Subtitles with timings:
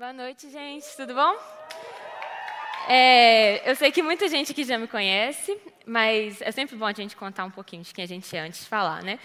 [0.00, 0.86] Boa noite, gente.
[0.96, 1.36] Tudo bom?
[2.88, 6.92] É, eu sei que muita gente aqui já me conhece, mas é sempre bom a
[6.94, 9.18] gente contar um pouquinho de quem a gente é antes de falar, né?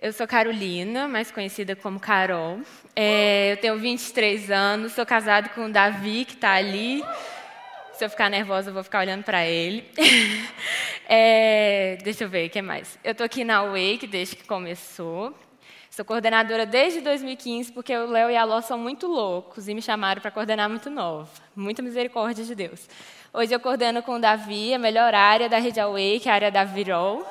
[0.00, 2.62] Eu sou Carolina, mais conhecida como Carol.
[2.96, 7.04] É, eu tenho 23 anos, sou casada com o Davi, que está ali.
[7.92, 9.84] Se eu ficar nervosa, eu vou ficar olhando para ele.
[11.14, 12.98] É, deixa eu ver, o que mais?
[13.04, 15.36] Eu estou aqui na Wake desde que começou.
[15.94, 19.82] Sou coordenadora desde 2015, porque o Léo e a Ló são muito loucos e me
[19.82, 21.28] chamaram para coordenar muito novo.
[21.54, 22.88] Muita misericórdia de Deus.
[23.30, 26.34] Hoje eu coordeno com o Davi, a melhor área da Rede Away, que é a
[26.34, 27.26] área da Virol.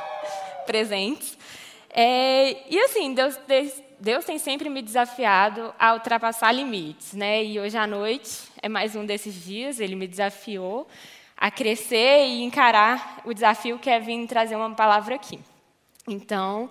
[0.64, 1.36] Presentes.
[1.90, 3.38] É, e assim, Deus,
[4.00, 7.12] Deus tem sempre me desafiado a ultrapassar limites.
[7.12, 7.44] Né?
[7.44, 10.88] E hoje à noite é mais um desses dias, ele me desafiou
[11.36, 15.38] a crescer e encarar o desafio que é vir trazer uma palavra aqui.
[16.08, 16.70] Então,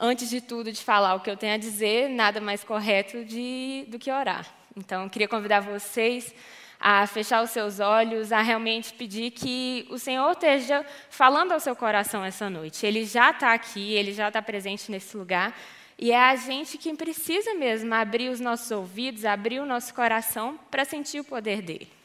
[0.00, 3.84] antes de tudo, de falar o que eu tenho a dizer, nada mais correto de,
[3.88, 4.46] do que orar.
[4.74, 6.34] Então, queria convidar vocês
[6.80, 11.76] a fechar os seus olhos, a realmente pedir que o Senhor esteja falando ao seu
[11.76, 12.86] coração essa noite.
[12.86, 15.54] Ele já está aqui, ele já está presente nesse lugar.
[15.98, 20.58] E é a gente que precisa mesmo abrir os nossos ouvidos, abrir o nosso coração
[20.70, 21.99] para sentir o poder dele.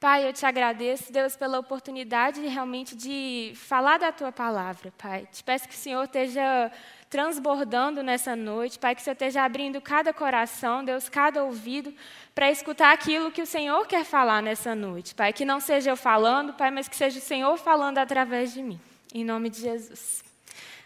[0.00, 5.26] Pai, eu te agradeço, Deus, pela oportunidade realmente de falar da tua palavra, Pai.
[5.32, 6.70] Te peço que o Senhor esteja
[7.10, 11.92] transbordando nessa noite, Pai, que o Senhor esteja abrindo cada coração, Deus, cada ouvido,
[12.32, 15.32] para escutar aquilo que o Senhor quer falar nessa noite, Pai.
[15.32, 18.80] Que não seja eu falando, Pai, mas que seja o Senhor falando através de mim.
[19.12, 20.22] Em nome de Jesus.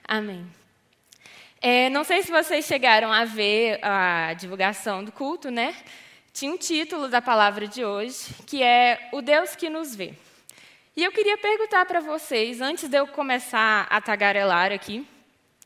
[0.08, 0.46] Amém.
[1.60, 5.74] É, não sei se vocês chegaram a ver a divulgação do culto, né?
[6.32, 10.14] Tinha um título da palavra de hoje, que é O Deus que nos vê.
[10.96, 15.06] E eu queria perguntar para vocês, antes de eu começar a tagarelar aqui,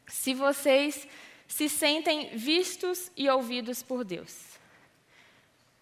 [0.06, 1.06] se vocês
[1.46, 4.56] se sentem vistos e ouvidos por Deus.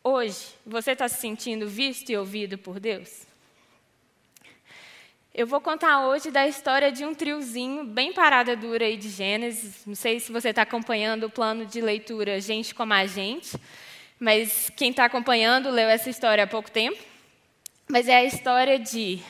[0.02, 3.26] Hoje, você está se sentindo visto e ouvido por Deus?
[5.34, 9.84] Eu vou contar hoje da história de um triozinho bem parada dura aí de Gênesis.
[9.84, 13.59] Não sei se você está acompanhando o plano de leitura Gente como a Gente,
[14.24, 16.98] mas quem está acompanhando leu essa história há pouco tempo.
[17.86, 19.22] Mas é a história de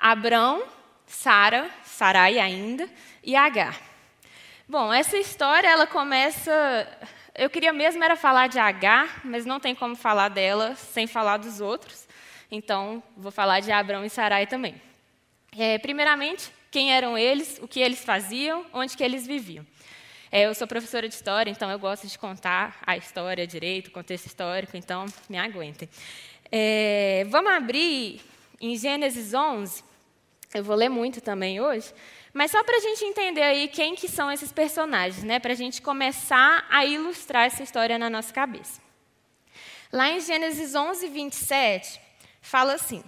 [0.00, 0.62] Abrão,
[1.06, 2.88] Sara, Sarai ainda,
[3.22, 3.78] e Agar.
[4.66, 6.50] Bom, essa história ela começa.
[7.34, 11.36] Eu queria mesmo era falar de Agar, mas não tem como falar dela sem falar
[11.36, 12.08] dos outros.
[12.50, 14.80] Então, vou falar de Abrão e Sarai também.
[15.58, 19.66] É, primeiramente, quem eram eles, o que eles faziam, onde que eles viviam.
[20.30, 24.26] É, eu sou professora de história, então eu gosto de contar a história direito, contexto
[24.26, 25.88] histórico, então me aguentem.
[26.52, 28.20] É, vamos abrir
[28.60, 29.82] em Gênesis 11.
[30.54, 31.92] Eu vou ler muito também hoje,
[32.34, 35.38] mas só para a gente entender aí quem que são esses personagens, né?
[35.38, 38.80] Para a gente começar a ilustrar essa história na nossa cabeça.
[39.90, 42.00] Lá em Gênesis 11, 27,
[42.42, 43.02] fala assim: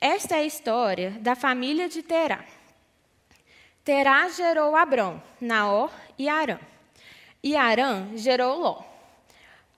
[0.00, 2.44] Esta é a história da família de Terá.
[3.84, 6.58] Terá gerou Abrão, Naor e Arã.
[7.42, 8.82] E Arã gerou Ló.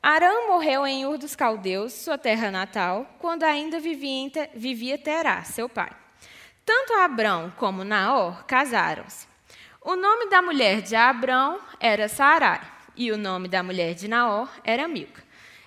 [0.02, 5.68] Arã morreu em Ur dos Caldeus, sua terra natal, quando ainda vivia, vivia Terá, seu
[5.68, 5.90] pai.
[6.66, 9.28] Tanto Abrão como Naor casaram-se.
[9.80, 12.60] O nome da mulher de Abrão era Sarai,
[12.96, 15.22] e o nome da mulher de Naor era Milca.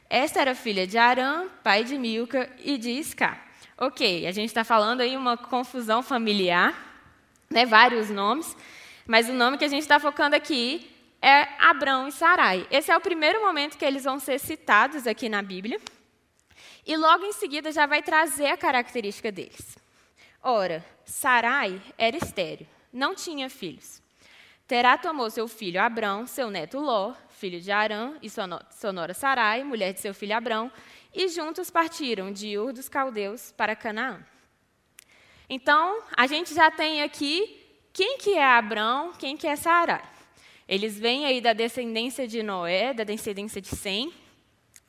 [0.09, 3.37] Esta era filha de Arã, pai de Milca e de Isca.
[3.77, 6.94] Ok, a gente está falando aí uma confusão familiar,
[7.49, 8.55] né, vários nomes,
[9.05, 10.91] mas o nome que a gente está focando aqui
[11.21, 12.67] é Abrão e Sarai.
[12.69, 15.79] Esse é o primeiro momento que eles vão ser citados aqui na Bíblia.
[16.85, 19.77] E logo em seguida já vai trazer a característica deles.
[20.41, 24.01] Ora, Sarai era estéreo, não tinha filhos.
[24.67, 29.63] Terá tomou seu filho Abrão, seu neto Ló, filho de Arã, e sua nora Sarai,
[29.63, 30.71] mulher de seu filho Abrão,
[31.13, 34.23] e juntos partiram de Ur dos Caldeus para Canaã.
[35.49, 40.03] Então, a gente já tem aqui quem que é Abrão, quem que é Sarai.
[40.67, 44.11] Eles vêm aí da descendência de Noé, da descendência de Sem.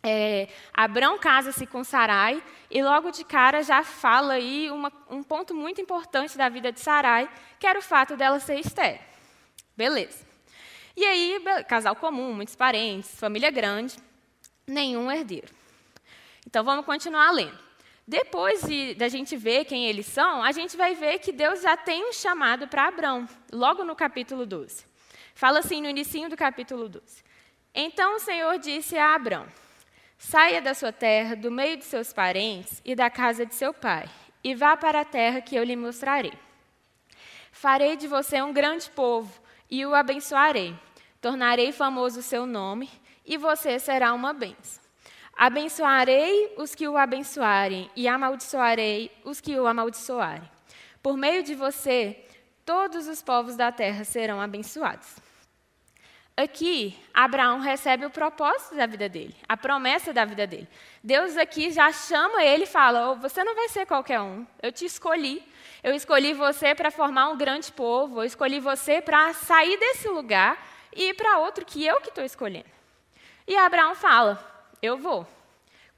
[0.03, 5.55] É, Abrão casa-se com Sarai e logo de cara já fala aí uma, um ponto
[5.55, 9.01] muito importante da vida de Sarai, que era o fato dela ser estéril.
[9.77, 10.25] Beleza.
[10.97, 13.97] E aí, casal comum, muitos parentes, família grande,
[14.67, 15.53] nenhum herdeiro.
[16.47, 17.66] Então vamos continuar lendo.
[18.09, 21.77] Depois de, da gente ver quem eles são, a gente vai ver que Deus já
[21.77, 24.85] tem um chamado para Abraão, logo no capítulo 12.
[25.35, 27.25] Fala assim no início do capítulo 12.
[27.75, 29.47] Então o Senhor disse a Abraão:
[30.17, 34.09] Saia da sua terra, do meio de seus parentes e da casa de seu pai,
[34.43, 36.33] e vá para a terra que eu lhe mostrarei.
[37.51, 39.33] Farei de você um grande povo
[39.69, 40.79] e o abençoarei.
[41.21, 42.89] Tornarei famoso o seu nome,
[43.25, 44.86] e você será uma bênção.
[45.37, 50.51] Abençoarei os que o abençoarem e amaldiçoarei os que o amaldiçoarem.
[51.03, 52.25] Por meio de você,
[52.65, 55.07] todos os povos da terra serão abençoados.
[56.35, 60.69] Aqui, Abraão recebe o propósito da vida dele, a promessa da vida dele.
[61.03, 64.73] Deus aqui já chama ele e fala: oh, Você não vai ser qualquer um, eu
[64.73, 65.43] te escolhi.
[65.83, 70.59] Eu escolhi você para formar um grande povo, eu escolhi você para sair desse lugar
[70.95, 72.69] e ir para outro que eu que estou escolhendo.
[73.47, 75.27] E Abraão fala: Eu vou.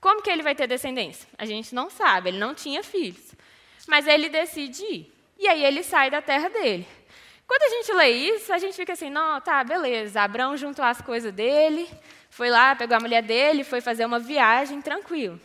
[0.00, 1.28] Como que ele vai ter descendência?
[1.36, 3.34] A gente não sabe, ele não tinha filhos.
[3.86, 5.12] Mas ele decide ir.
[5.38, 6.86] E aí ele sai da terra dele.
[7.46, 10.20] Quando a gente lê isso, a gente fica assim, não, tá, beleza.
[10.20, 11.88] Abraão juntou as coisas dele,
[12.28, 15.40] foi lá, pegou a mulher dele, foi fazer uma viagem, tranquilo.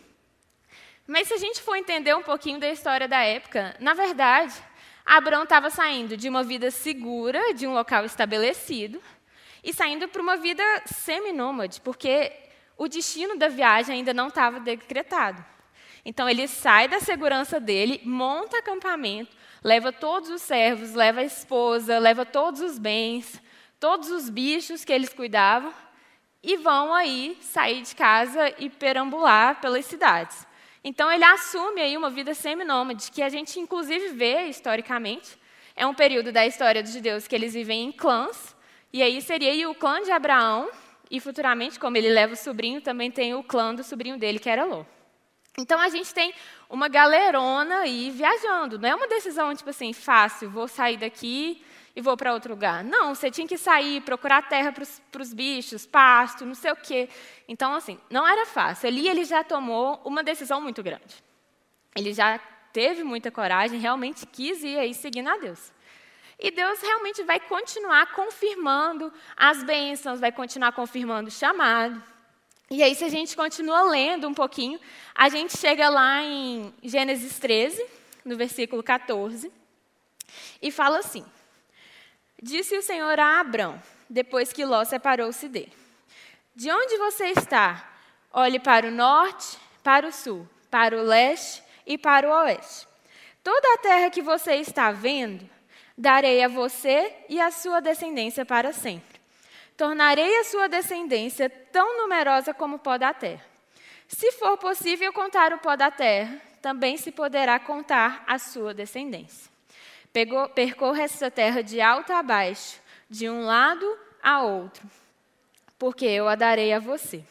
[1.08, 4.54] Mas se a gente for entender um pouquinho da história da época, na verdade,
[5.06, 9.02] Abraão estava saindo de uma vida segura, de um local estabelecido,
[9.64, 12.32] e saindo para uma vida semi-nômade, porque
[12.78, 15.44] o destino da viagem ainda não estava decretado.
[16.06, 21.98] Então ele sai da segurança dele, monta acampamento, leva todos os servos, leva a esposa,
[21.98, 23.42] leva todos os bens,
[23.80, 25.74] todos os bichos que eles cuidavam
[26.42, 30.46] e vão aí sair de casa e perambular pelas cidades.
[30.84, 35.38] Então ele assume aí uma vida seminômade, que a gente inclusive vê historicamente.
[35.76, 38.54] É um período da história dos judeus que eles vivem em clãs,
[38.92, 40.70] e aí seria aí o clã de Abraão,
[41.14, 44.50] e futuramente, como ele leva o sobrinho, também tem o clã do sobrinho dele, que
[44.50, 44.84] era Ló.
[45.56, 46.34] Então a gente tem
[46.68, 48.80] uma galerona aí viajando.
[48.80, 51.64] Não é uma decisão tipo assim fácil, vou sair daqui
[51.96, 52.84] e vou para outro lugar.
[52.84, 57.08] Não, você tinha que sair, procurar terra para os bichos, pasto, não sei o quê.
[57.48, 58.88] Então, assim, não era fácil.
[58.88, 61.24] Ali ele já tomou uma decisão muito grande.
[61.96, 62.40] Ele já
[62.74, 65.72] teve muita coragem, realmente quis ir aí seguindo a Deus.
[66.40, 72.02] E Deus realmente vai continuar confirmando as bênçãos, vai continuar confirmando o chamado.
[72.70, 74.80] E aí, se a gente continua lendo um pouquinho,
[75.14, 77.86] a gente chega lá em Gênesis 13,
[78.26, 79.52] no versículo 14,
[80.62, 81.24] e fala assim:
[82.42, 85.72] Disse o Senhor a Abrão, depois que Ló separou-se dele:
[86.56, 87.92] De onde você está?
[88.32, 92.88] Olhe para o norte, para o sul, para o leste e para o oeste.
[93.44, 95.48] Toda a terra que você está vendo,
[95.98, 99.22] darei a você e a sua descendência para sempre.
[99.78, 103.44] Tornarei a sua descendência tão numerosa como o pó da terra.
[104.08, 109.52] Se for possível contar o pó da terra, também se poderá contar a sua descendência.
[110.12, 112.80] Pegou, percorra essa terra de alto a baixo,
[113.10, 114.88] de um lado a outro,
[115.80, 117.24] porque eu a darei a você.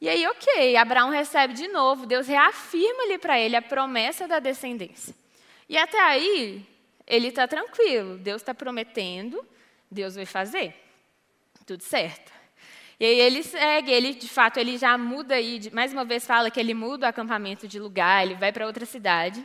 [0.00, 4.38] E aí, ok, Abraão recebe de novo, Deus reafirma ali para ele a promessa da
[4.38, 5.14] descendência.
[5.68, 6.64] E até aí,
[7.06, 9.46] ele está tranquilo, Deus está prometendo,
[9.90, 10.74] Deus vai fazer
[11.66, 12.32] tudo certo.
[12.98, 16.50] E aí ele segue, ele de fato ele já muda aí, mais uma vez fala
[16.50, 19.44] que ele muda o acampamento de lugar, ele vai para outra cidade.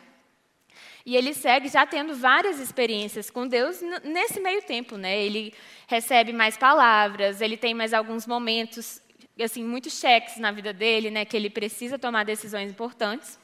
[1.03, 5.19] E ele segue já tendo várias experiências com Deus nesse meio tempo, né?
[5.19, 5.51] Ele
[5.87, 9.01] recebe mais palavras, ele tem mais alguns momentos,
[9.41, 11.25] assim, muitos cheques na vida dele, né?
[11.25, 13.39] Que ele precisa tomar decisões importantes.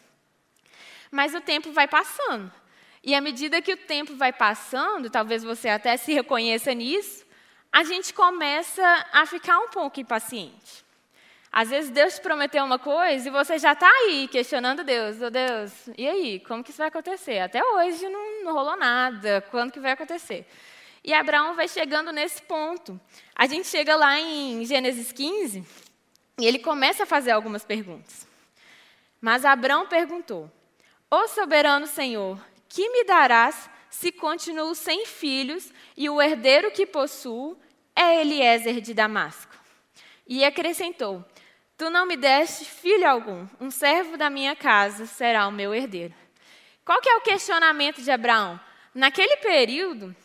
[1.09, 2.51] Mas o tempo vai passando.
[3.07, 7.25] E à medida que o tempo vai passando, talvez você até se reconheça nisso,
[7.71, 8.83] a gente começa
[9.13, 10.83] a ficar um pouco impaciente.
[11.49, 15.21] Às vezes Deus te prometeu uma coisa e você já está aí questionando Deus.
[15.21, 17.39] Oh, Deus, e aí, como que isso vai acontecer?
[17.39, 19.39] Até hoje não, não rolou nada.
[19.51, 20.45] Quando que vai acontecer?
[21.01, 22.99] E Abraão vai chegando nesse ponto.
[23.33, 25.63] A gente chega lá em Gênesis 15
[26.41, 28.27] e ele começa a fazer algumas perguntas.
[29.21, 30.51] Mas Abraão perguntou:
[31.09, 32.37] Ó soberano Senhor,
[32.69, 37.57] que me darás se continuo sem filhos e o herdeiro que possuo
[37.95, 39.55] é Eliezer de Damasco.
[40.27, 41.25] E acrescentou:
[41.77, 46.13] Tu não me deste filho algum, um servo da minha casa será o meu herdeiro.
[46.85, 48.59] Qual que é o questionamento de Abraão?
[48.93, 50.15] Naquele período,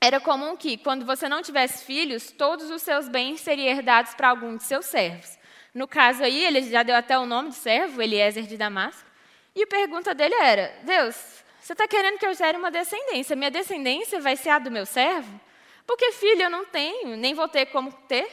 [0.00, 4.28] era comum que, quando você não tivesse filhos, todos os seus bens seriam herdados para
[4.28, 5.38] algum de seus servos.
[5.72, 9.08] No caso aí, ele já deu até o nome do servo, Eliezer de Damasco.
[9.56, 13.34] E a pergunta dele era: Deus, você está querendo que eu gere uma descendência?
[13.34, 15.40] Minha descendência vai ser a do meu servo?
[15.86, 18.30] Porque filho eu não tenho, nem vou ter como ter.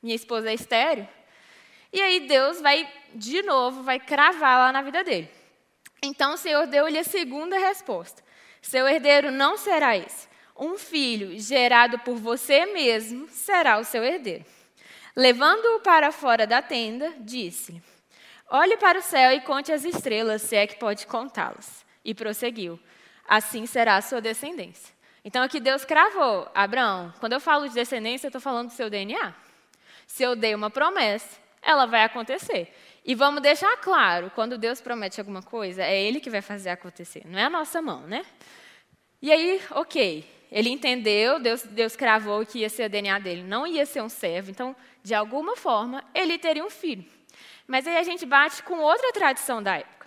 [0.00, 1.08] Minha esposa é estéreo.
[1.92, 5.28] E aí Deus vai, de novo, vai cravar lá na vida dele.
[6.00, 8.22] Então o Senhor deu-lhe a segunda resposta.
[8.62, 10.28] Seu herdeiro não será esse.
[10.56, 14.44] Um filho gerado por você mesmo será o seu herdeiro.
[15.16, 17.82] Levando-o para fora da tenda, disse-lhe:
[18.48, 21.89] Olhe para o céu e conte as estrelas, se é que pode contá-las.
[22.04, 22.78] E prosseguiu:
[23.26, 24.94] Assim será a sua descendência.
[25.24, 28.88] Então aqui Deus cravou, Abraão, quando eu falo de descendência, eu estou falando do seu
[28.88, 29.34] DNA.
[30.06, 32.74] Se eu dei uma promessa, ela vai acontecer.
[33.04, 37.22] E vamos deixar claro, quando Deus promete alguma coisa, é Ele que vai fazer acontecer,
[37.26, 38.24] não é a nossa mão, né?
[39.22, 43.66] E aí, ok, ele entendeu, Deus, Deus cravou que ia ser o DNA dele, não
[43.66, 47.04] ia ser um servo, então, de alguma forma, ele teria um filho.
[47.66, 49.99] Mas aí a gente bate com outra tradição da época.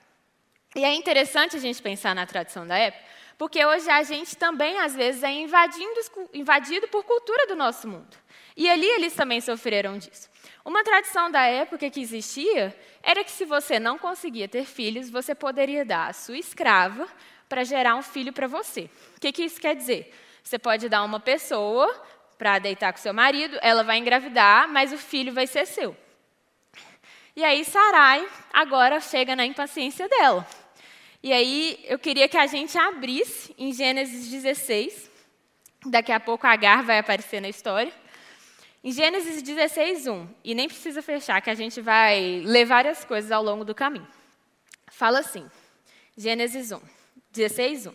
[0.75, 3.03] E é interessante a gente pensar na tradição da época,
[3.37, 8.17] porque hoje a gente também, às vezes, é invadido por cultura do nosso mundo.
[8.55, 10.29] E ali eles também sofreram disso.
[10.63, 15.35] Uma tradição da época que existia era que se você não conseguia ter filhos, você
[15.35, 17.07] poderia dar a sua escrava
[17.49, 18.89] para gerar um filho para você.
[19.17, 20.13] O que, que isso quer dizer?
[20.43, 21.93] Você pode dar uma pessoa
[22.37, 25.95] para deitar com seu marido, ela vai engravidar, mas o filho vai ser seu.
[27.35, 30.45] E aí Sarai agora chega na impaciência dela.
[31.23, 35.09] E aí eu queria que a gente abrisse em Gênesis 16.
[35.85, 37.93] Daqui a pouco Agar vai aparecer na história.
[38.83, 43.31] Em Gênesis 16, 1, e nem precisa fechar, que a gente vai ler várias coisas
[43.31, 44.05] ao longo do caminho.
[44.91, 45.49] Fala assim,
[46.17, 46.81] Gênesis 1,
[47.31, 47.93] 16, 1.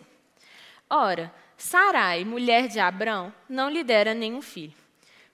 [0.89, 4.73] Ora, Sarai, mulher de Abrão, não lhe dera nenhum filho.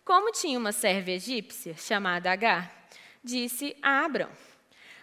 [0.03, 2.89] Como tinha uma serva egípcia, chamada Agar,
[3.23, 4.29] disse a Abrão: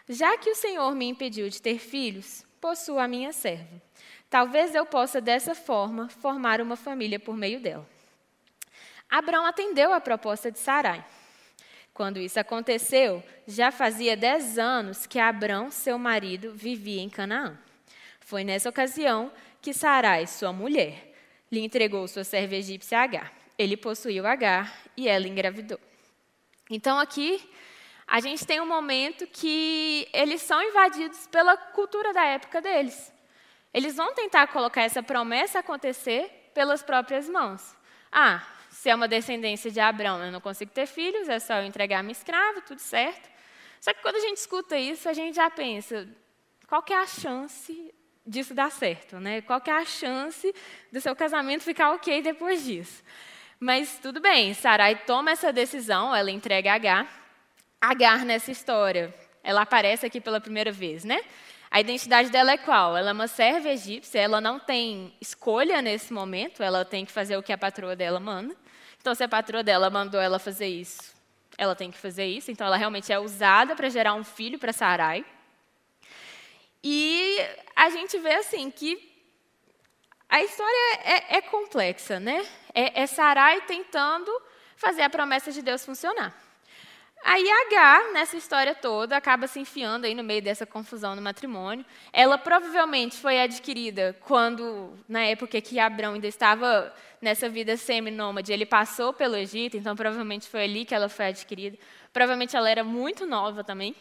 [0.06, 3.82] Já que o Senhor me impediu de ter filhos, possuo a minha serva.
[4.30, 7.86] Talvez eu possa, dessa forma, formar uma família por meio dela.
[9.10, 11.04] Abraão atendeu à proposta de Sarai.
[11.92, 17.58] Quando isso aconteceu, já fazia dez anos que Abrão, seu marido, vivia em Canaã.
[18.20, 21.12] Foi nessa ocasião que Sarai, sua mulher,
[21.50, 23.32] lhe entregou sua serva egípcia Agar.
[23.58, 25.80] Ele possuiu Agar e ela engravidou.
[26.70, 27.42] Então aqui
[28.12, 33.10] a gente tem um momento que eles são invadidos pela cultura da época deles.
[33.72, 37.74] Eles vão tentar colocar essa promessa acontecer pelas próprias mãos.
[38.12, 41.64] Ah, se é uma descendência de Abraão, eu não consigo ter filhos, é só eu
[41.64, 43.30] entregar minha escrava, tudo certo.
[43.80, 46.06] Só que quando a gente escuta isso, a gente já pensa,
[46.68, 47.94] qual que é a chance
[48.26, 49.18] disso dar certo?
[49.20, 49.40] Né?
[49.40, 50.54] Qual que é a chance
[50.92, 53.02] do seu casamento ficar ok depois disso?
[53.58, 57.21] Mas tudo bem, Sarai toma essa decisão, ela entrega H.
[57.84, 59.12] Agar nessa história,
[59.42, 61.20] ela aparece aqui pela primeira vez, né?
[61.68, 62.96] A identidade dela é qual?
[62.96, 67.36] Ela é uma serva egípcia, ela não tem escolha nesse momento, ela tem que fazer
[67.36, 68.54] o que a patroa dela manda.
[69.00, 71.12] Então, se a patroa dela mandou ela fazer isso,
[71.58, 72.52] ela tem que fazer isso.
[72.52, 75.24] Então, ela realmente é usada para gerar um filho para Sarai.
[76.84, 77.36] E
[77.74, 79.10] a gente vê assim que
[80.28, 82.46] a história é, é complexa, né?
[82.72, 84.30] É, é Sarai tentando
[84.76, 86.32] fazer a promessa de Deus funcionar.
[87.24, 91.84] Aí H, nessa história toda, acaba se enfiando aí no meio dessa confusão no matrimônio.
[92.12, 98.66] Ela provavelmente foi adquirida quando, na época que Abraão ainda estava nessa vida semi-nômade, ele
[98.66, 101.78] passou pelo Egito, então provavelmente foi ali que ela foi adquirida.
[102.12, 103.94] Provavelmente ela era muito nova também.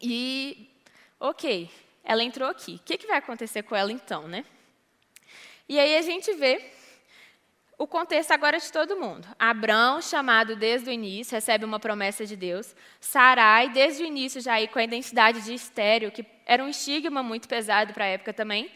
[0.00, 0.68] E,
[1.20, 1.70] ok,
[2.02, 2.74] ela entrou aqui.
[2.74, 4.44] O que, que vai acontecer com ela então, né?
[5.68, 6.60] E aí a gente vê
[7.82, 9.26] o contexto agora é de todo mundo.
[9.36, 12.76] Abrão, chamado desde o início, recebe uma promessa de Deus.
[13.00, 17.24] Sarai, desde o início, já aí com a identidade de estéreo, que era um estigma
[17.24, 18.70] muito pesado para a época também.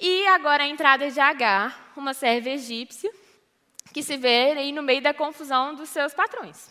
[0.00, 3.12] E agora a entrada de Agar, uma serva egípcia,
[3.92, 6.70] que se vê aí no meio da confusão dos seus patrões.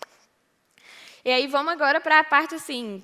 [1.24, 3.04] E aí vamos agora para a parte assim,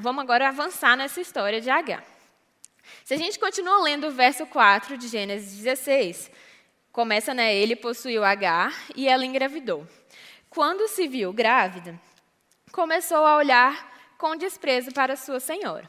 [0.00, 2.02] vamos agora avançar nessa história de Agar.
[3.04, 6.30] Se a gente continua lendo o verso 4 de Gênesis 16,
[6.92, 7.54] Começa, né?
[7.54, 9.86] Ele possuiu Agar e ela engravidou.
[10.48, 12.00] Quando se viu grávida,
[12.72, 15.88] começou a olhar com desprezo para sua senhora.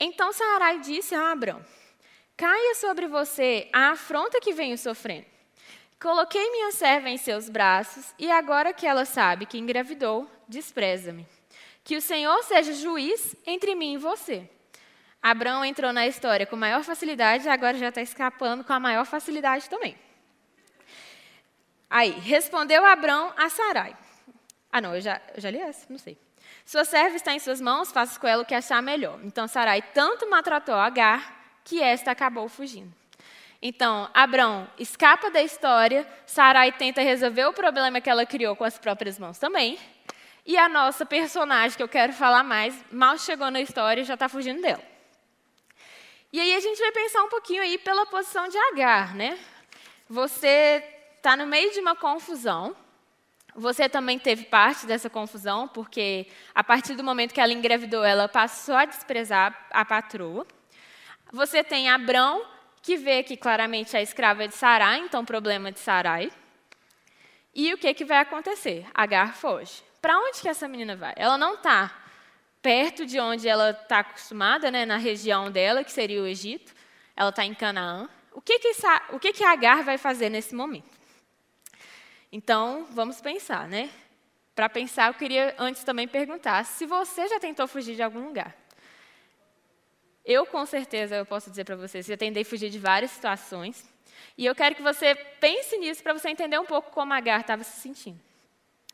[0.00, 1.64] Então Sarai disse a Abrão:
[2.36, 5.26] Caia sobre você a afronta que venho sofrendo.
[6.00, 11.26] Coloquei minha serva em seus braços e agora que ela sabe que engravidou, despreza-me.
[11.82, 14.46] Que o Senhor seja juiz entre mim e você.
[15.22, 19.06] Abrão entrou na história com maior facilidade e agora já está escapando com a maior
[19.06, 19.96] facilidade também.
[21.88, 23.96] Aí, respondeu Abrão a Sarai.
[24.70, 26.18] Ah, não, eu já, eu já li essa, não sei.
[26.64, 29.20] Sua serva está em suas mãos, faça com ela o que achar melhor.
[29.22, 32.92] Então Sarai tanto maltratou Agar que esta acabou fugindo.
[33.62, 38.78] Então, Abrão escapa da história, Sarai tenta resolver o problema que ela criou com as
[38.78, 39.78] próprias mãos também.
[40.44, 44.14] E a nossa personagem, que eu quero falar mais, mal chegou na história e já
[44.14, 44.82] está fugindo dela.
[46.32, 49.38] E aí a gente vai pensar um pouquinho aí pela posição de Agar, né?
[50.08, 50.84] Você
[51.26, 52.76] está no meio de uma confusão.
[53.56, 58.28] Você também teve parte dessa confusão, porque a partir do momento que ela engravidou, ela
[58.28, 60.46] passou a desprezar a patroa.
[61.32, 62.46] Você tem Abrão,
[62.80, 66.30] que vê que claramente a escrava é de Sarai, então problema de Sarai.
[67.52, 68.86] E o que, que vai acontecer?
[68.94, 69.82] Agar foge.
[70.00, 71.14] para onde que essa menina vai?
[71.16, 71.92] Ela não está
[72.62, 76.72] perto de onde ela está acostumada, né, na região dela, que seria o Egito.
[77.16, 78.08] Ela está em Canaã.
[78.32, 78.70] O que que,
[79.10, 80.95] o que que Agar vai fazer nesse momento?
[82.30, 83.90] Então, vamos pensar, né?
[84.54, 88.56] Para pensar, eu queria antes também perguntar se você já tentou fugir de algum lugar.
[90.24, 93.84] Eu, com certeza, eu posso dizer para vocês, já tentei fugir de várias situações.
[94.36, 97.42] E eu quero que você pense nisso para você entender um pouco como a Agar
[97.42, 98.20] estava se sentindo.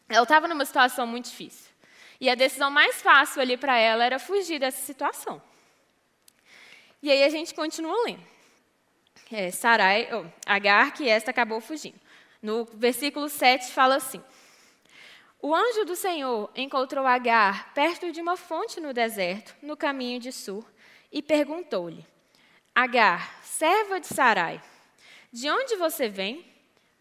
[0.08, 1.72] Ela estava numa situação muito difícil.
[2.20, 5.40] E a decisão mais fácil ali para ela era fugir dessa situação.
[7.02, 8.22] E aí a gente continua lendo.
[9.30, 11.98] É, Sarai, oh, Agar, que esta acabou fugindo.
[12.42, 14.20] No versículo 7 fala assim:
[15.40, 20.32] O anjo do Senhor encontrou Agar perto de uma fonte no deserto, no caminho de
[20.32, 20.66] Sur,
[21.12, 22.04] e perguntou-lhe:
[22.75, 24.61] Agar, serva de Sarai,
[25.32, 26.44] de onde você vem?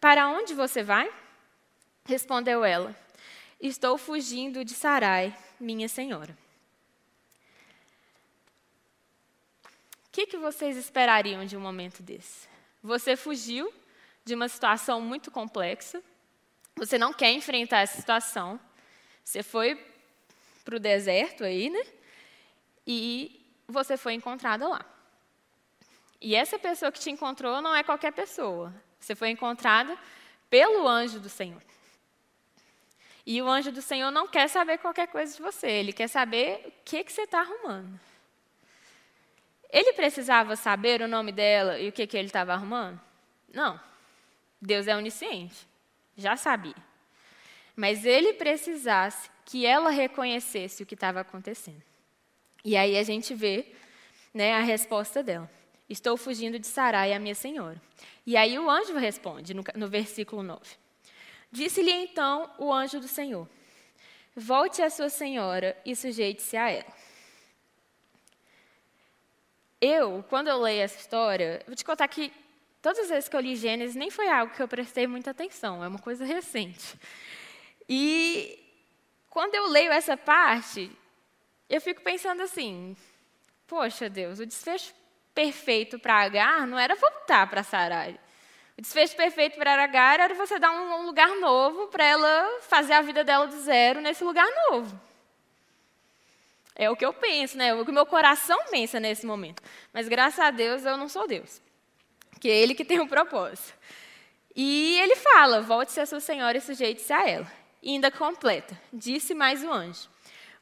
[0.00, 1.12] Para onde você vai?
[2.04, 2.94] Respondeu ela:
[3.60, 6.38] Estou fugindo de Sarai, minha senhora.
[10.06, 12.46] O que, que vocês esperariam de um momento desse?
[12.82, 13.72] Você fugiu
[14.24, 16.02] de uma situação muito complexa,
[16.76, 18.58] você não quer enfrentar essa situação,
[19.24, 19.80] você foi
[20.64, 21.84] para o deserto aí, né?
[22.86, 24.84] E você foi encontrada lá.
[26.20, 28.72] E essa pessoa que te encontrou não é qualquer pessoa.
[28.98, 29.98] Você foi encontrada
[30.48, 31.60] pelo anjo do Senhor.
[33.24, 36.64] E o anjo do Senhor não quer saber qualquer coisa de você, ele quer saber
[36.66, 37.98] o que, que você está arrumando.
[39.70, 43.00] Ele precisava saber o nome dela e o que, que ele estava arrumando?
[43.52, 43.80] Não.
[44.62, 45.66] Deus é onisciente,
[46.16, 46.76] já sabia.
[47.74, 51.82] Mas ele precisasse que ela reconhecesse o que estava acontecendo.
[52.64, 53.66] E aí a gente vê
[54.32, 55.50] né, a resposta dela.
[55.88, 57.82] Estou fugindo de Sarai, a minha senhora.
[58.24, 60.60] E aí o anjo responde, no, no versículo 9.
[61.50, 63.48] Disse-lhe então o anjo do Senhor:
[64.34, 67.02] Volte à sua senhora e sujeite-se a ela.
[69.80, 72.32] Eu, quando eu leio essa história, vou te contar que
[72.82, 75.82] todas as vezes que eu li Gênesis nem foi algo que eu prestei muita atenção,
[75.82, 76.98] é uma coisa recente.
[77.88, 78.58] E
[79.30, 80.90] quando eu leio essa parte,
[81.70, 82.96] eu fico pensando assim:
[83.66, 84.92] poxa, Deus, o desfecho
[85.34, 88.18] perfeito para Agar não era voltar para Sarai.
[88.76, 93.00] O desfecho perfeito para Agar era você dar um lugar novo para ela fazer a
[93.00, 95.00] vida dela do zero nesse lugar novo.
[96.74, 97.68] É o que eu penso, né?
[97.68, 99.62] É o que o meu coração pensa nesse momento.
[99.92, 101.60] Mas graças a Deus eu não sou Deus.
[102.42, 103.72] Que é Ele que tem um propósito.
[104.54, 107.52] E ele fala: volte-se a sua senhora e sujeite-se a ela.
[107.80, 110.10] E ainda completa: disse mais o anjo: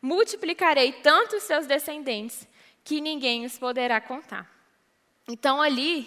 [0.01, 2.47] multiplicarei tanto os seus descendentes
[2.85, 4.47] que ninguém os poderá contar.
[5.27, 6.07] Então ali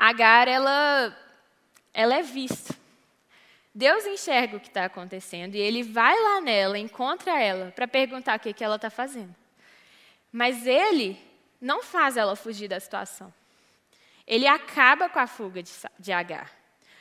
[0.00, 1.14] Agar, ela,
[1.92, 2.74] ela é vista.
[3.74, 8.38] Deus enxerga o que está acontecendo e ele vai lá nela, encontra ela, para perguntar
[8.38, 9.36] o que, que ela está fazendo.
[10.32, 11.20] Mas ele
[11.60, 13.30] não faz ela fugir da situação.
[14.30, 16.48] Ele acaba com a fuga de, de Agar.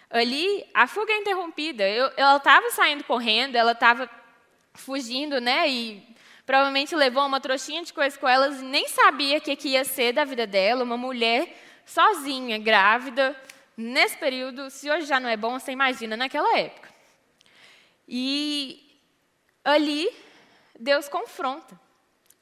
[0.10, 1.88] Ali, a fuga é interrompida.
[1.88, 4.10] Eu, ela estava saindo correndo, ela estava
[4.74, 5.70] fugindo, né?
[5.70, 6.04] E
[6.44, 9.86] provavelmente levou uma trouxinha de coisas com elas e nem sabia o que, que ia
[9.86, 13.39] ser da vida dela, uma mulher sozinha, grávida,
[13.78, 16.89] nesse período, se hoje já não é bom, você imagina naquela época.
[18.08, 19.00] E
[19.63, 20.10] ali,
[20.80, 21.80] Deus confronta.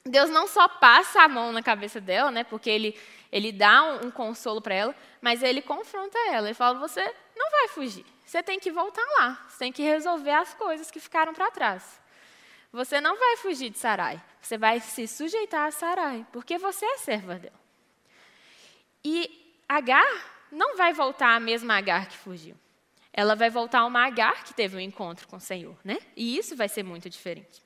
[0.06, 2.98] Deus não só passa a mão na cabeça dela, né, porque ele,
[3.30, 6.48] ele dá um, um consolo para ela, mas ele confronta ela.
[6.48, 7.02] Ele fala: você
[7.36, 11.00] não vai fugir, você tem que voltar lá, você tem que resolver as coisas que
[11.00, 12.00] ficaram para trás.
[12.72, 16.98] Você não vai fugir de Sarai, você vai se sujeitar a Sarai, porque você é
[16.98, 17.58] serva dela.
[19.04, 20.06] E Agar
[20.50, 22.54] não vai voltar a mesma Agar que fugiu.
[23.12, 25.98] Ela vai voltar a uma Agar que teve um encontro com o Senhor, né?
[26.16, 27.62] E isso vai ser muito diferente.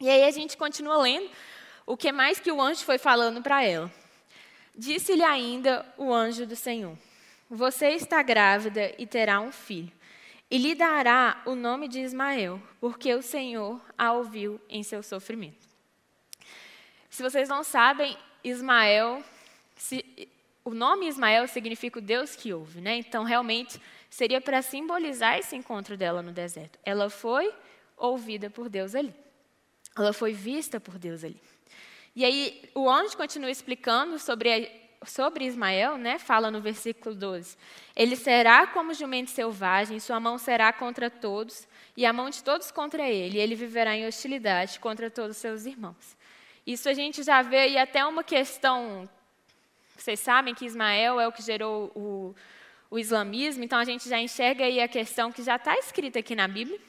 [0.00, 1.30] E aí a gente continua lendo
[1.86, 3.90] o que mais que o anjo foi falando para ela.
[4.74, 6.96] Disse-lhe ainda o anjo do Senhor:
[7.50, 9.92] Você está grávida e terá um filho,
[10.50, 15.66] e lhe dará o nome de Ismael, porque o Senhor a ouviu em seu sofrimento.
[17.10, 19.22] Se vocês não sabem, Ismael
[19.82, 20.28] se,
[20.64, 22.96] o nome Ismael significa o Deus que ouve, né?
[22.96, 26.78] Então, realmente, seria para simbolizar esse encontro dela no deserto.
[26.84, 27.52] Ela foi
[27.96, 29.12] ouvida por Deus ali.
[29.96, 31.40] Ela foi vista por Deus ali.
[32.14, 34.70] E aí, o anjo continua explicando sobre,
[35.06, 36.18] sobre Ismael, né?
[36.18, 37.56] Fala no versículo 12:
[37.96, 42.70] Ele será como jumento selvagem, sua mão será contra todos, e a mão de todos
[42.70, 46.16] contra ele, e ele viverá em hostilidade contra todos os seus irmãos.
[46.66, 49.08] Isso a gente já vê aí até uma questão
[50.02, 52.34] vocês sabem que Ismael é o que gerou o,
[52.90, 56.34] o islamismo, então a gente já enxerga aí a questão que já está escrita aqui
[56.34, 56.80] na Bíblia.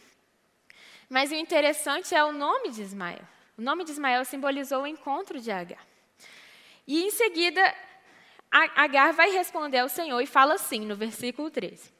[1.08, 3.22] Mas o interessante é o nome de Ismael.
[3.58, 5.86] O nome de Ismael simbolizou o encontro de Agar.
[6.88, 7.62] E em seguida,
[8.52, 11.92] Agar vai responder ao Senhor e fala assim no versículo 13: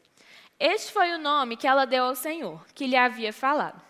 [0.60, 3.82] Este foi o nome que ela deu ao Senhor, que lhe havia falado.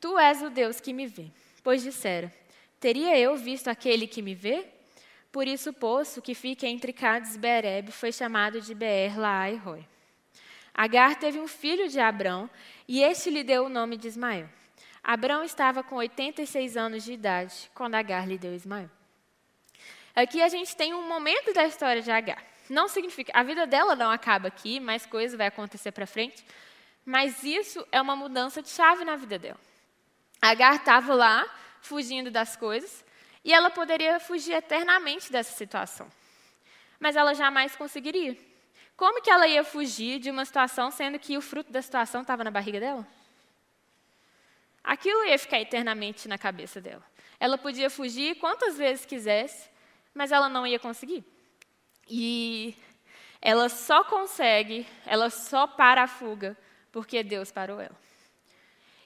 [0.00, 1.30] Tu és o Deus que me vê.
[1.62, 2.32] Pois dissera:
[2.78, 4.66] Teria eu visto aquele que me vê?
[5.32, 9.56] Por isso o poço que fica entre Cades e Bereb foi chamado de Beer Laai
[9.56, 9.84] Roi.
[10.74, 12.50] Agar teve um filho de Abrão,
[12.86, 14.48] e este lhe deu o nome de Ismael.
[15.04, 18.90] Abrão estava com 86 anos de idade quando Agar lhe deu Ismael.
[20.16, 22.42] Aqui a gente tem um momento da história de Agar.
[22.70, 26.42] Não significa, a vida dela não acaba aqui, mais coisa vai acontecer para frente,
[27.04, 29.60] mas isso é uma mudança de chave na vida dela.
[30.40, 31.44] Agar estava lá,
[31.82, 33.04] fugindo das coisas,
[33.44, 36.10] e ela poderia fugir eternamente dessa situação.
[36.98, 38.38] Mas ela jamais conseguiria.
[38.96, 42.42] Como que ela ia fugir de uma situação sendo que o fruto da situação estava
[42.42, 43.06] na barriga dela?
[44.84, 47.02] Aquilo ia ficar eternamente na cabeça dela.
[47.40, 49.70] Ela podia fugir quantas vezes quisesse,
[50.12, 51.24] mas ela não ia conseguir.
[52.08, 52.76] E
[53.40, 56.56] ela só consegue, ela só para a fuga
[56.92, 57.96] porque Deus parou ela.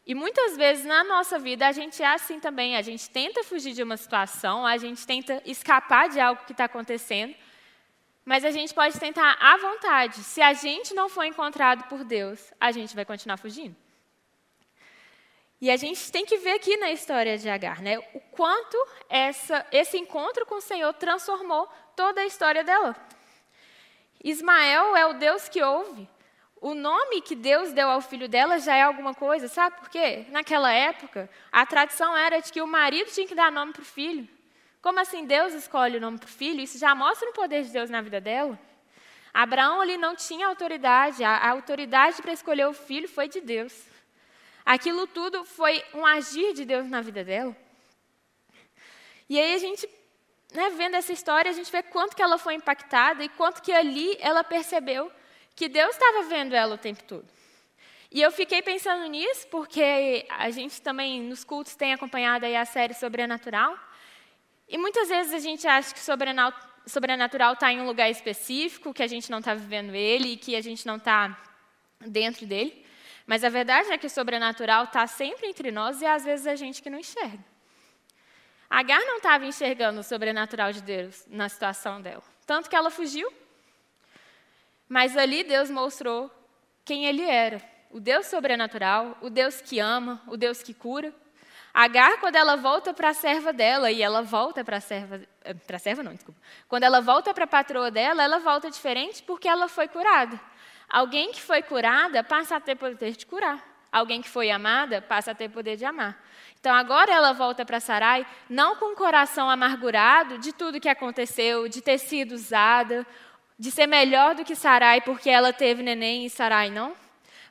[0.04, 2.76] E muitas vezes na nossa vida a gente é assim também.
[2.76, 6.64] A gente tenta fugir de uma situação, a gente tenta escapar de algo que está
[6.64, 7.34] acontecendo,
[8.24, 10.24] mas a gente pode tentar à vontade.
[10.24, 13.76] Se a gente não for encontrado por Deus, a gente vai continuar fugindo.
[15.60, 18.76] E a gente tem que ver aqui na história de Agar, né, o quanto
[19.08, 22.94] essa, esse encontro com o Senhor transformou toda a história dela.
[24.22, 26.08] Ismael é o Deus que ouve.
[26.60, 30.26] O nome que Deus deu ao filho dela já é alguma coisa, sabe por quê?
[30.30, 33.84] Naquela época, a tradição era de que o marido tinha que dar nome para o
[33.84, 34.28] filho.
[34.80, 36.60] Como assim Deus escolhe o nome para o filho?
[36.60, 38.58] Isso já mostra o poder de Deus na vida dela.
[39.32, 43.72] Abraão ali não tinha autoridade, a, a autoridade para escolher o filho foi de Deus.
[44.68, 47.56] Aquilo tudo foi um agir de Deus na vida dela.
[49.26, 49.88] E aí a gente,
[50.52, 53.72] né, vendo essa história, a gente vê quanto que ela foi impactada e quanto que
[53.72, 55.10] ali ela percebeu
[55.56, 57.26] que Deus estava vendo ela o tempo todo.
[58.12, 62.66] E eu fiquei pensando nisso porque a gente também nos cultos tem acompanhado aí a
[62.66, 63.74] série Sobrenatural.
[64.68, 66.00] E muitas vezes a gente acha que
[66.86, 70.54] sobrenatural está em um lugar específico, que a gente não está vivendo ele e que
[70.54, 71.40] a gente não está
[72.00, 72.86] dentro dele.
[73.28, 76.56] Mas a verdade é que o sobrenatural está sempre entre nós e às vezes a
[76.56, 77.44] gente que não enxerga.
[78.68, 82.24] Agar não estava enxergando o sobrenatural de Deus na situação dela.
[82.44, 83.30] Tanto que ela fugiu
[84.88, 86.30] mas ali Deus mostrou
[86.84, 87.60] quem ele era:
[87.90, 91.12] o Deus sobrenatural, o Deus que ama, o Deus que cura.
[91.74, 95.20] Agar, quando ela volta para a serva dela, e ela volta para a serva.
[95.66, 96.40] Para a serva, não, desculpa.
[96.66, 100.40] Quando ela volta para a patroa dela, ela volta diferente porque ela foi curada.
[100.88, 103.62] Alguém que foi curada passa a ter poder de curar.
[103.90, 106.22] Alguém que foi amada passa a ter poder de amar.
[106.60, 111.68] Então agora ela volta para Sarai, não com o coração amargurado de tudo que aconteceu,
[111.68, 113.06] de ter sido usada
[113.58, 116.94] de ser melhor do que Sarai porque ela teve neném e Sarai não,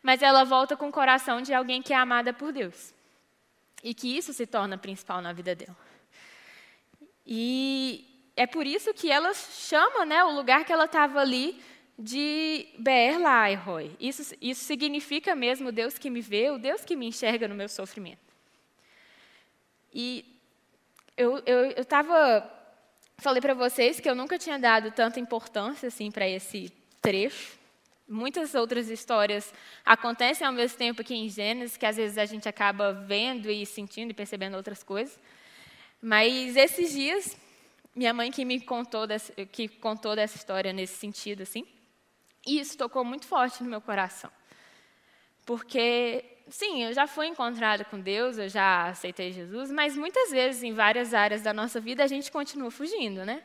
[0.02, 2.94] mas ela volta com o coração de alguém que é amada por Deus.
[3.84, 5.76] E que isso se torna principal na vida dela.
[7.26, 11.62] E é por isso que ela chama né, o lugar que ela estava ali
[11.98, 13.96] de Beer Lairoi.
[14.00, 17.70] Isso, isso significa mesmo Deus que me vê, o Deus que me enxerga no meu
[17.70, 18.20] sofrimento.
[19.94, 20.24] E
[21.18, 21.42] eu
[21.76, 22.58] estava
[23.20, 27.58] Falei para vocês que eu nunca tinha dado tanta importância assim para esse trecho.
[28.08, 29.52] Muitas outras histórias
[29.84, 33.66] acontecem ao mesmo tempo aqui em Gênesis, que às vezes a gente acaba vendo e
[33.66, 35.20] sentindo e percebendo outras coisas.
[36.00, 37.36] Mas esses dias,
[37.96, 41.66] minha mãe que me contou dessa, que contou dessa história nesse sentido assim,
[42.48, 44.32] e isso tocou muito forte no meu coração.
[45.46, 50.64] Porque sim, eu já fui encontrada com Deus, eu já aceitei Jesus, mas muitas vezes
[50.64, 53.44] em várias áreas da nossa vida a gente continua fugindo, né?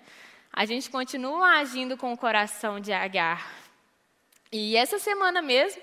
[0.52, 3.50] A gente continua agindo com o coração de Agar.
[4.52, 5.82] E essa semana mesmo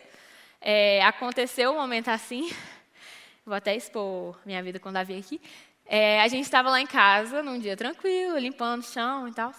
[0.62, 2.50] é, aconteceu um momento assim.
[3.46, 5.42] Vou até expor minha vida com Davi aqui.
[5.86, 9.52] É, a gente estava lá em casa, num dia tranquilo, limpando o chão e tal.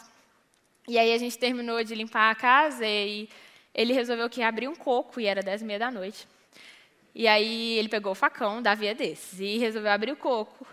[0.87, 3.29] E aí a gente terminou de limpar a casa e
[3.75, 6.27] ele resolveu que abrir um coco e era dez e meia da noite.
[7.15, 10.67] E aí ele pegou o facão, Davi é desses, e resolveu abrir o coco.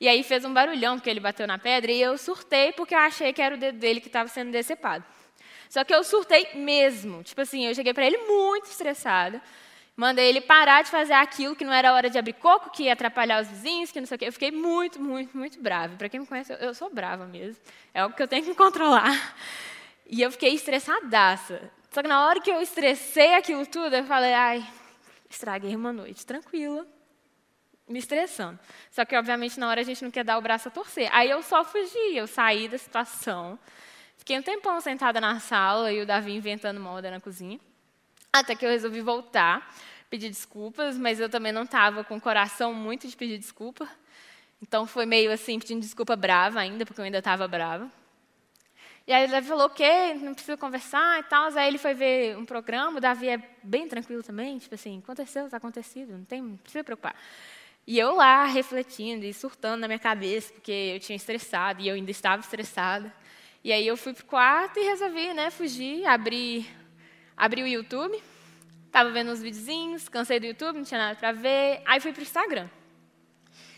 [0.00, 2.98] E aí fez um barulhão, porque ele bateu na pedra, e eu surtei porque eu
[2.98, 5.04] achei que era o dedo dele que estava sendo decepado.
[5.68, 7.22] Só que eu surtei mesmo.
[7.22, 9.40] Tipo assim, eu cheguei para ele muito estressada.
[9.94, 12.94] Mandei ele parar de fazer aquilo que não era hora de abrir coco, que ia
[12.94, 14.28] atrapalhar os vizinhos, que não sei o quê.
[14.28, 15.94] Eu fiquei muito, muito, muito brava.
[15.96, 17.62] Para quem me conhece, eu sou brava mesmo.
[17.92, 19.36] É algo que eu tenho que controlar.
[20.08, 21.70] E eu fiquei estressadaça.
[21.90, 24.66] Só que na hora que eu estressei aquilo tudo, eu falei, ai,
[25.30, 26.84] Estraguei uma noite tranquila,
[27.88, 28.58] me estressando.
[28.90, 31.08] Só que, obviamente, na hora a gente não quer dar o braço a torcer.
[31.12, 33.56] Aí eu só fugi, eu saí da situação.
[34.16, 37.60] Fiquei um tempão sentada na sala e o Davi inventando moda na cozinha.
[38.32, 39.72] Até que eu resolvi voltar,
[40.10, 43.88] pedir desculpas, mas eu também não estava com o coração muito de pedir desculpa.
[44.60, 47.90] Então foi meio assim, pedindo desculpa brava ainda, porque eu ainda estava brava.
[49.06, 50.14] E aí ele falou, o quê?
[50.14, 51.48] Não precisa conversar e tal.
[51.56, 55.46] Aí ele foi ver um programa, o Davi é bem tranquilo também, tipo assim, aconteceu,
[55.46, 57.16] está acontecido, não, tem, não precisa preocupar.
[57.86, 61.94] E eu lá refletindo e surtando na minha cabeça, porque eu tinha estressado e eu
[61.94, 63.12] ainda estava estressada.
[63.64, 66.66] E aí eu fui para o quarto e resolvi né, fugir, abrir,
[67.36, 68.16] abri o YouTube,
[68.86, 72.20] estava vendo uns videozinhos, cansei do YouTube, não tinha nada para ver, aí fui para
[72.20, 72.68] o Instagram.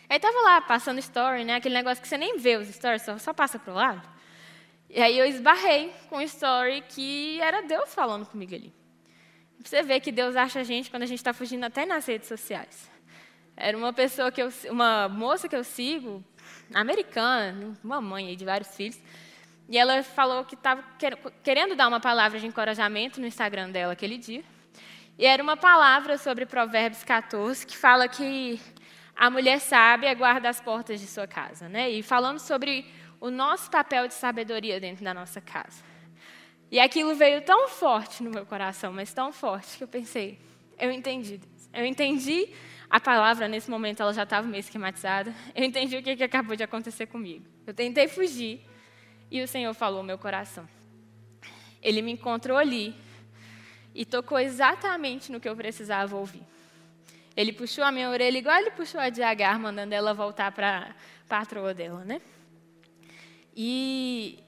[0.08, 3.16] Aí estava lá, passando story, né, aquele negócio que você nem vê os stories, só,
[3.16, 4.11] só passa para o lado.
[4.94, 8.70] E aí eu esbarrei com um story que era Deus falando comigo ali.
[9.64, 12.28] Você vê que Deus acha a gente quando a gente está fugindo até nas redes
[12.28, 12.90] sociais.
[13.56, 16.22] Era uma pessoa que eu, uma moça que eu sigo,
[16.74, 19.00] americana, uma mãe de vários filhos,
[19.66, 20.84] e ela falou que estava
[21.42, 24.44] querendo dar uma palavra de encorajamento no Instagram dela aquele dia.
[25.18, 28.60] E era uma palavra sobre Provérbios 14 que fala que
[29.16, 31.88] a mulher sábia guarda as portas de sua casa, né?
[31.88, 32.84] E falando sobre
[33.22, 35.80] o nosso papel de sabedoria dentro da nossa casa.
[36.68, 40.40] E aquilo veio tão forte no meu coração, mas tão forte, que eu pensei,
[40.76, 41.40] eu entendi.
[41.72, 42.48] Eu entendi
[42.90, 45.32] a palavra, nesse momento, ela já estava meio esquematizada.
[45.54, 47.46] Eu entendi o que, que acabou de acontecer comigo.
[47.64, 48.60] Eu tentei fugir
[49.30, 50.68] e o Senhor falou ao meu coração.
[51.80, 52.92] Ele me encontrou ali
[53.94, 56.42] e tocou exatamente no que eu precisava ouvir.
[57.36, 60.88] Ele puxou a minha orelha igual ele puxou a de Agar, mandando ela voltar para
[60.88, 60.94] a
[61.28, 62.20] patroa dela, né?
[63.54, 64.42] E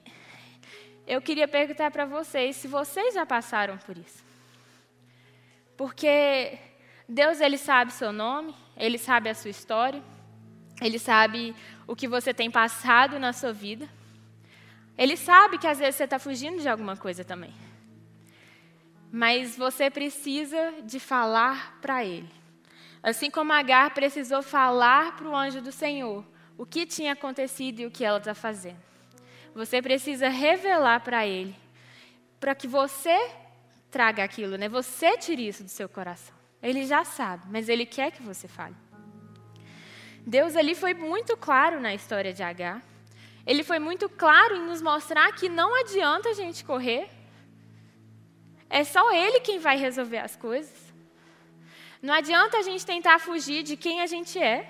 [1.07, 4.23] eu queria perguntar para vocês se vocês já passaram por isso.
[5.77, 6.57] Porque
[7.07, 10.01] Deus ele sabe seu nome, ele sabe a sua história,
[10.81, 11.55] ele sabe
[11.87, 13.87] o que você tem passado na sua vida.
[14.97, 17.53] Ele sabe que às vezes você está fugindo de alguma coisa também.
[19.11, 22.29] Mas você precisa de falar para ele.
[23.03, 26.25] Assim como Agar precisou falar para o anjo do Senhor
[26.57, 28.94] o que tinha acontecido e o que ela está fazendo.
[29.55, 31.55] Você precisa revelar para Ele,
[32.41, 33.17] para que você
[33.89, 34.67] traga aquilo, né?
[34.67, 36.35] Você tire isso do seu coração.
[36.61, 38.75] Ele já sabe, mas Ele quer que você fale.
[40.27, 42.83] Deus ali foi muito claro na história de Agar.
[43.47, 47.07] Ele foi muito claro em nos mostrar que não adianta a gente correr.
[48.69, 50.93] É só Ele quem vai resolver as coisas.
[52.01, 54.69] Não adianta a gente tentar fugir de quem a gente é.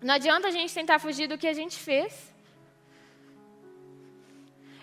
[0.00, 2.31] Não adianta a gente tentar fugir do que a gente fez.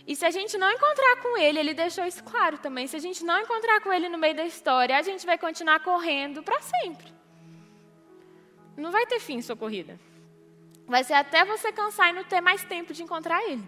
[0.10, 2.88] E se a gente não encontrar com ele, ele deixou isso claro também.
[2.88, 5.82] Se a gente não encontrar com ele no meio da história, a gente vai continuar
[5.82, 7.14] correndo para sempre.
[8.76, 10.00] Não vai ter fim sua corrida.
[10.88, 13.64] Vai ser até você cansar e não ter mais tempo de encontrar ele.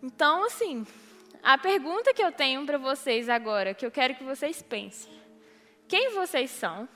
[0.00, 0.86] Então, assim,
[1.42, 5.12] a pergunta que eu tenho para vocês agora, que eu quero que vocês pensem:
[5.88, 6.88] quem vocês são?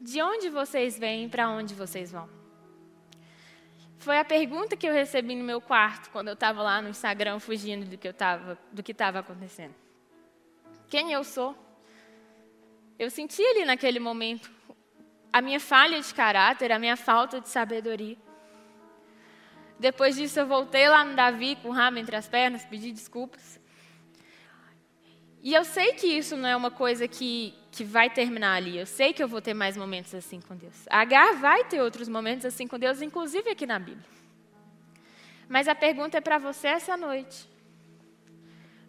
[0.00, 2.28] De onde vocês vêm e para onde vocês vão?
[4.04, 7.38] Foi a pergunta que eu recebi no meu quarto quando eu estava lá no Instagram
[7.38, 9.74] fugindo do que estava do que estava acontecendo.
[10.90, 11.56] Quem eu sou?
[12.98, 14.52] Eu senti ali naquele momento
[15.32, 18.18] a minha falha de caráter, a minha falta de sabedoria.
[19.78, 23.58] Depois disso, eu voltei lá no Davi com o ramo entre as pernas, pedi desculpas.
[25.44, 28.78] E eu sei que isso não é uma coisa que, que vai terminar ali.
[28.78, 30.86] Eu sei que eu vou ter mais momentos assim com Deus.
[30.88, 34.08] A Agar vai ter outros momentos assim com Deus, inclusive aqui na Bíblia.
[35.46, 37.46] Mas a pergunta é para você essa noite: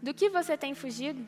[0.01, 1.27] do que você tem fugido?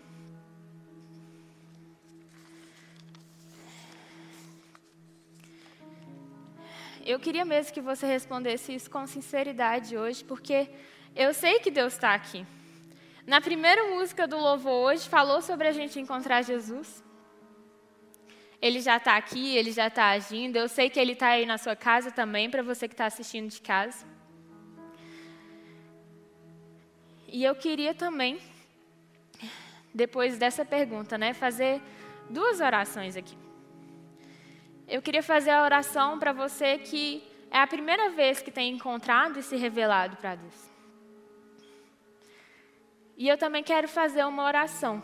[7.06, 10.70] Eu queria mesmo que você respondesse isso com sinceridade hoje, porque
[11.14, 12.46] eu sei que Deus está aqui.
[13.28, 17.04] Na primeira música do louvor hoje, falou sobre a gente encontrar Jesus.
[18.62, 20.56] Ele já está aqui, ele já está agindo.
[20.56, 23.50] Eu sei que ele está aí na sua casa também, para você que está assistindo
[23.50, 24.06] de casa.
[27.28, 28.40] E eu queria também,
[29.94, 31.82] depois dessa pergunta, né, fazer
[32.30, 33.38] duas orações aqui.
[34.88, 39.38] Eu queria fazer a oração para você que é a primeira vez que tem encontrado
[39.38, 40.67] e se revelado para Deus.
[43.18, 45.02] E eu também quero fazer uma oração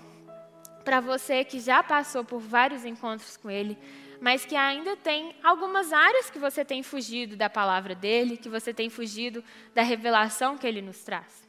[0.85, 3.77] para você que já passou por vários encontros com Ele,
[4.21, 8.73] mas que ainda tem algumas áreas que você tem fugido da palavra dele, que você
[8.73, 11.42] tem fugido da revelação que ele nos traz.